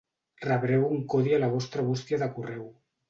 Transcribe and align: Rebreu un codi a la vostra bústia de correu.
Rebreu 0.45 0.87
un 0.95 1.03
codi 1.15 1.35
a 1.37 1.41
la 1.43 1.49
vostra 1.57 1.85
bústia 1.91 2.21
de 2.23 2.31
correu. 2.39 2.65